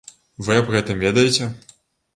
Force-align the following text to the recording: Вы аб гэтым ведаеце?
Вы 0.47 0.57
аб 0.61 0.71
гэтым 0.77 1.05
ведаеце? 1.05 1.53